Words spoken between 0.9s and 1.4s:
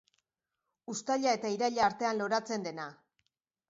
Uztaila